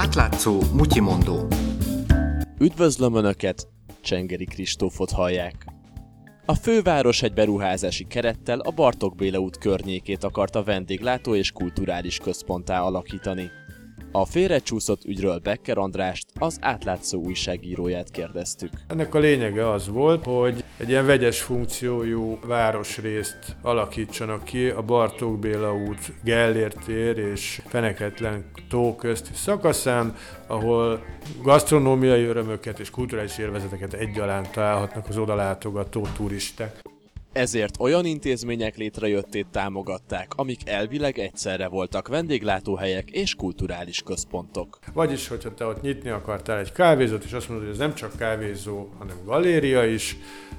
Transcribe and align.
Átlátszó 0.00 0.60
Mutyimondó 0.72 1.46
Üdvözlöm 2.58 3.14
Önöket, 3.14 3.68
Csengeri 4.00 4.44
Kristófot 4.44 5.10
hallják. 5.10 5.64
A 6.46 6.54
főváros 6.54 7.22
egy 7.22 7.32
beruházási 7.32 8.06
kerettel 8.06 8.60
a 8.60 8.70
Bartok 8.70 9.14
Béla 9.14 9.38
út 9.38 9.58
környékét 9.58 10.24
akarta 10.24 10.62
vendéglátó 10.62 11.34
és 11.34 11.52
kulturális 11.52 12.18
központtá 12.18 12.80
alakítani. 12.80 13.50
A 14.12 14.24
félrecsúszott 14.24 15.04
ügyről 15.04 15.38
Becker 15.38 15.78
Andrást, 15.78 16.26
az 16.38 16.58
átlátszó 16.60 17.22
újságíróját 17.22 18.10
kérdeztük. 18.10 18.70
Ennek 18.86 19.14
a 19.14 19.18
lényege 19.18 19.70
az 19.70 19.88
volt, 19.88 20.24
hogy 20.24 20.64
egy 20.76 20.88
ilyen 20.88 21.06
vegyes 21.06 21.40
funkciójú 21.40 22.38
városrészt 22.46 23.56
alakítsanak 23.62 24.44
ki 24.44 24.68
a 24.68 24.82
Bartók 24.82 25.38
Béla 25.38 25.74
út, 25.74 26.12
Gellért 26.24 26.88
és 26.88 27.62
Feneketlen 27.66 28.50
tó 28.68 28.96
közti 28.96 29.30
szakaszán, 29.34 30.14
ahol 30.46 31.04
gasztronómiai 31.42 32.24
örömöket 32.24 32.78
és 32.78 32.90
kulturális 32.90 33.38
élvezeteket 33.38 33.92
egyaránt 33.92 34.50
találhatnak 34.50 35.08
az 35.08 35.18
odalátogató 35.18 36.06
turisták. 36.16 36.80
Ezért 37.32 37.80
olyan 37.80 38.04
intézmények 38.04 38.76
létrejöttét 38.76 39.46
támogatták, 39.46 40.32
amik 40.36 40.68
elvileg 40.68 41.18
egyszerre 41.18 41.68
voltak 41.68 42.08
vendéglátóhelyek 42.08 43.10
és 43.10 43.34
kulturális 43.34 44.02
központok. 44.02 44.78
Vagyis, 44.92 45.28
hogyha 45.28 45.54
te 45.54 45.64
ott 45.64 45.80
nyitni 45.80 46.08
akartál 46.08 46.58
egy 46.58 46.72
kávézót, 46.72 47.24
és 47.24 47.32
azt 47.32 47.48
mondod, 47.48 47.66
hogy 47.66 47.74
ez 47.74 47.80
nem 47.80 47.94
csak 47.94 48.16
kávézó, 48.16 48.88
hanem 48.98 49.16
galéria 49.24 49.84
is, 49.84 50.16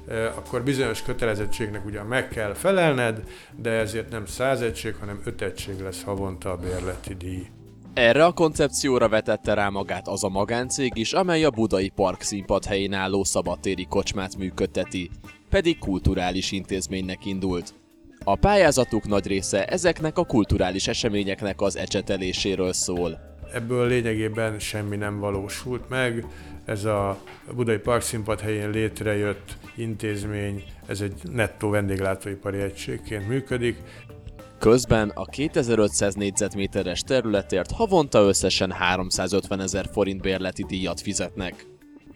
eh, 0.08 0.36
akkor 0.36 0.62
bizonyos 0.62 1.02
kötelezettségnek 1.02 1.86
ugyan 1.86 2.06
meg 2.06 2.28
kell 2.28 2.54
felelned, 2.54 3.22
de 3.56 3.70
ezért 3.70 4.10
nem 4.10 4.26
100 4.26 4.60
egység, 4.60 4.94
hanem 4.94 5.20
5 5.24 5.42
egység 5.42 5.80
lesz 5.80 6.02
havonta 6.02 6.50
a 6.50 6.56
bérleti 6.56 7.14
díj. 7.14 7.46
Erre 7.94 8.24
a 8.24 8.32
koncepcióra 8.32 9.08
vetette 9.08 9.54
rá 9.54 9.68
magát 9.68 10.08
az 10.08 10.24
a 10.24 10.28
magáncég 10.28 10.92
is, 10.94 11.12
amely 11.12 11.44
a 11.44 11.50
Budai 11.50 11.88
Park 11.88 12.20
színpad 12.20 12.64
helyén 12.64 12.92
álló 12.92 13.24
szabadtéri 13.24 13.86
kocsmát 13.86 14.36
működteti, 14.36 15.10
pedig 15.52 15.78
kulturális 15.78 16.52
intézménynek 16.52 17.26
indult. 17.26 17.74
A 18.24 18.36
pályázatuk 18.36 19.06
nagy 19.06 19.26
része 19.26 19.64
ezeknek 19.64 20.18
a 20.18 20.24
kulturális 20.24 20.88
eseményeknek 20.88 21.60
az 21.60 21.76
ecseteléséről 21.76 22.72
szól. 22.72 23.20
Ebből 23.52 23.86
lényegében 23.86 24.58
semmi 24.58 24.96
nem 24.96 25.18
valósult 25.18 25.88
meg. 25.88 26.26
Ez 26.64 26.84
a 26.84 27.18
Budai 27.54 27.78
Park 27.78 28.02
színpad 28.02 28.40
helyén 28.40 28.70
létrejött 28.70 29.56
intézmény, 29.76 30.64
ez 30.86 31.00
egy 31.00 31.14
nettó 31.32 31.70
vendéglátóipari 31.70 32.60
egységként 32.60 33.28
működik, 33.28 33.76
Közben 34.58 35.08
a 35.08 35.24
2500 35.24 36.14
négyzetméteres 36.14 37.00
területért 37.00 37.70
havonta 37.70 38.20
összesen 38.20 38.70
350 38.70 39.60
ezer 39.60 39.88
forint 39.92 40.20
bérleti 40.20 40.64
díjat 40.64 41.00
fizetnek. 41.00 41.71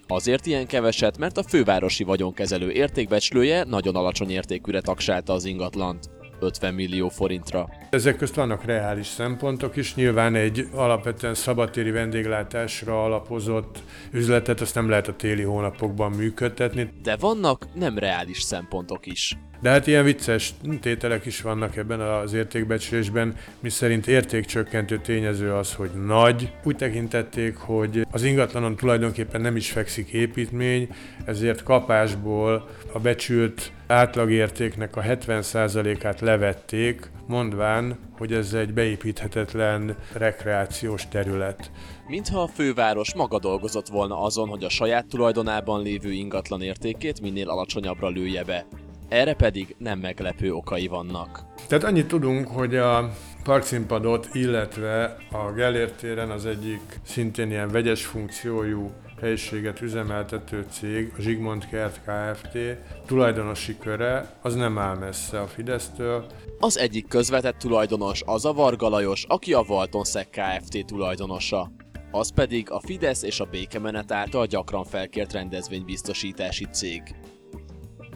Azért 0.08 0.46
ilyen 0.46 0.66
keveset, 0.66 1.18
mert 1.18 1.36
a 1.36 1.42
fővárosi 1.42 2.04
vagyonkezelő 2.04 2.70
értékbecslője 2.70 3.64
nagyon 3.64 3.96
alacsony 3.96 4.30
értékűre 4.30 4.80
taksálta 4.80 5.32
az 5.32 5.44
ingatlant. 5.44 6.10
50 6.40 6.74
millió 6.74 7.08
forintra. 7.08 7.68
Ezek 7.90 8.16
közt 8.16 8.34
vannak 8.34 8.64
reális 8.64 9.06
szempontok 9.06 9.76
is. 9.76 9.94
Nyilván 9.94 10.34
egy 10.34 10.68
alapvetően 10.74 11.34
szabadtéri 11.34 11.90
vendéglátásra 11.90 13.04
alapozott 13.04 13.82
üzletet 14.12 14.60
azt 14.60 14.74
nem 14.74 14.88
lehet 14.88 15.08
a 15.08 15.16
téli 15.16 15.42
hónapokban 15.42 16.12
működtetni. 16.12 16.92
De 17.02 17.16
vannak 17.16 17.66
nem 17.74 17.98
reális 17.98 18.42
szempontok 18.42 19.06
is. 19.06 19.36
De 19.60 19.70
hát 19.70 19.86
ilyen 19.86 20.04
vicces 20.04 20.54
tételek 20.80 21.26
is 21.26 21.40
vannak 21.40 21.76
ebben 21.76 22.00
az 22.00 22.32
értékbecslésben, 22.32 23.34
mi 23.60 23.68
szerint 23.68 24.06
értékcsökkentő 24.06 24.98
tényező 24.98 25.52
az, 25.52 25.74
hogy 25.74 25.90
nagy. 26.06 26.52
Úgy 26.64 26.76
tekintették, 26.76 27.56
hogy 27.56 28.06
az 28.10 28.22
ingatlanon 28.22 28.76
tulajdonképpen 28.76 29.40
nem 29.40 29.56
is 29.56 29.70
fekszik 29.70 30.10
építmény, 30.10 30.88
ezért 31.24 31.62
kapásból 31.62 32.69
a 32.92 32.98
becsült 32.98 33.72
átlagértéknek 33.86 34.97
a 34.97 35.00
70%-át 35.00 36.20
levették, 36.20 37.10
mondván, 37.26 37.98
hogy 38.19 38.32
ez 38.32 38.52
egy 38.52 38.72
beépíthetetlen 38.72 39.97
rekreációs 40.12 41.08
terület. 41.08 41.70
Mintha 42.08 42.42
a 42.42 42.48
főváros 42.48 43.14
maga 43.14 43.38
dolgozott 43.38 43.88
volna 43.88 44.20
azon, 44.20 44.48
hogy 44.48 44.64
a 44.64 44.69
saját 44.69 45.06
tulajdonában 45.06 45.82
lévő 45.82 46.12
ingatlan 46.12 46.62
értékét 46.62 47.20
minél 47.20 47.48
alacsonyabbra 47.48 48.08
lője 48.08 48.44
be. 48.44 48.66
Erre 49.09 49.34
pedig 49.34 49.75
nem 49.78 49.99
meglepő 49.99 50.53
okai 50.53 50.87
vannak. 50.87 51.44
Tehát 51.69 51.84
annyit 51.84 52.09
tudunk, 52.09 52.49
hogy 52.49 52.77
a 52.77 53.11
parkszínpadot, 53.44 54.28
illetve 54.33 55.17
a 55.33 55.53
Gellért 55.53 55.97
téren 55.97 56.31
az 56.31 56.47
egyik 56.47 57.00
szintén 57.03 57.50
ilyen 57.50 57.69
vegyes 57.69 58.05
funkciójú 58.05 58.93
helyiséget 59.21 59.81
üzemeltető 59.81 60.65
cég, 60.71 61.12
a 61.19 61.21
Zsigmond 61.21 61.69
Kert 61.69 62.00
Kft. 62.05 62.59
tulajdonosi 63.06 63.78
köre, 63.78 64.31
az 64.43 64.55
nem 64.55 64.78
áll 64.78 64.97
messze 64.97 65.41
a 65.41 65.47
Fidesztől. 65.47 66.27
Az 66.59 66.78
egyik 66.78 67.09
közvetett 67.09 67.59
tulajdonos 67.59 68.23
az 68.27 68.44
a 68.44 68.53
Varga 68.53 68.88
Lajos, 68.88 69.25
aki 69.28 69.53
a 69.53 69.62
Valtonszek 69.62 70.28
Kft. 70.31 70.87
tulajdonosa. 70.87 71.71
Az 72.11 72.33
pedig 72.33 72.71
a 72.71 72.81
Fidesz 72.81 73.23
és 73.23 73.41
a 73.41 73.44
békemenet 73.44 74.12
által 74.12 74.47
gyakran 74.47 74.84
felkért 74.84 75.33
rendezvénybiztosítási 75.33 76.67
cég. 76.73 77.03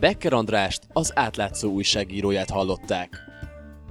Becker 0.00 0.32
Andrást, 0.32 0.86
az 0.92 1.12
átlátszó 1.14 1.70
újságíróját 1.72 2.50
hallották. 2.50 3.18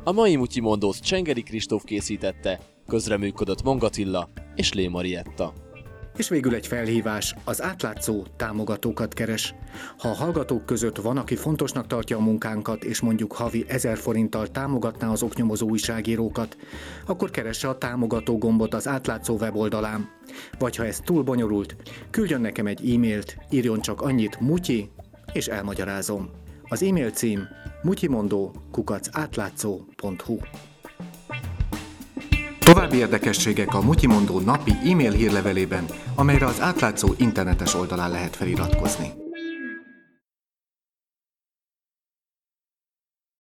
A 0.03 0.11
mai 0.11 0.35
Mutyimondót 0.35 0.99
Csengeri 0.99 1.43
Kristóf 1.43 1.83
készítette, 1.83 2.59
közreműködött 2.87 3.63
Mongatilla 3.63 4.29
és 4.55 4.73
Lé 4.73 4.87
Marietta. 4.87 5.53
És 6.17 6.29
végül 6.29 6.53
egy 6.53 6.67
felhívás, 6.67 7.35
az 7.43 7.61
átlátszó 7.61 8.25
támogatókat 8.35 9.13
keres. 9.13 9.53
Ha 9.97 10.09
a 10.09 10.13
hallgatók 10.13 10.65
között 10.65 10.97
van, 10.97 11.17
aki 11.17 11.35
fontosnak 11.35 11.87
tartja 11.87 12.17
a 12.17 12.21
munkánkat, 12.21 12.83
és 12.83 12.99
mondjuk 12.99 13.33
havi 13.33 13.65
1000 13.67 13.97
forinttal 13.97 14.47
támogatná 14.47 15.11
az 15.11 15.23
oknyomozó 15.23 15.69
újságírókat, 15.69 16.57
akkor 17.07 17.29
keresse 17.29 17.67
a 17.67 17.77
támogató 17.77 18.37
gombot 18.37 18.73
az 18.73 18.87
átlátszó 18.87 19.35
weboldalán. 19.35 20.09
Vagy 20.59 20.75
ha 20.75 20.85
ez 20.85 20.99
túl 20.99 21.23
bonyolult, 21.23 21.75
küldjön 22.09 22.41
nekem 22.41 22.67
egy 22.67 22.91
e-mailt, 22.93 23.37
írjon 23.49 23.81
csak 23.81 24.01
annyit 24.01 24.39
mutyi, 24.39 24.89
és 25.33 25.45
elmagyarázom. 25.45 26.29
Az 26.63 26.83
e-mail 26.83 27.11
cím 27.11 27.47
mutyimondó 27.81 28.55
kukac 28.71 29.07
További 32.59 32.97
érdekességek 32.97 33.73
a 33.73 33.81
Mutyimondó 33.81 34.39
napi 34.39 34.71
e-mail 34.71 35.11
hírlevelében, 35.11 35.85
amelyre 36.15 36.45
az 36.45 36.61
átlátszó 36.61 37.13
internetes 37.17 37.75
oldalán 37.75 38.11
lehet 38.11 38.35
feliratkozni. 38.35 39.28